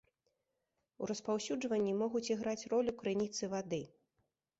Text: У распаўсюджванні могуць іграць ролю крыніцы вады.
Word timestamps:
У 1.01 1.09
распаўсюджванні 1.11 1.93
могуць 1.99 2.23
іграць 2.37 2.67
ролю 2.73 2.95
крыніцы 3.03 3.43
вады. 3.53 3.83